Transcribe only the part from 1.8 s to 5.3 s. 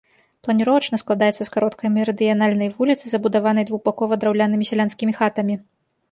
мерыдыянальнай вуліцы, забудаванай двухбакова драўлянымі сялянскімі